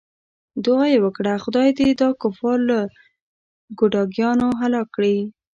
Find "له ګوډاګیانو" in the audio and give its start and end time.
2.69-4.47